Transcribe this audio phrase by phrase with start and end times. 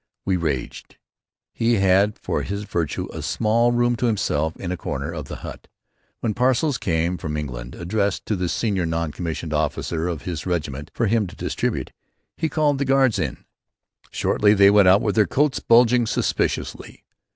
[0.25, 0.97] We raged.
[1.53, 5.35] He had for his virtue a small room to himself in a corner of the
[5.45, 5.67] hut.
[6.21, 10.89] When parcels came from England, addressed to the senior non commissioned officer of his regiment,
[10.95, 11.91] for him to distribute;
[12.35, 13.45] he called the guards in.
[14.09, 17.03] Shortly they went out with their coats bulging suspiciously.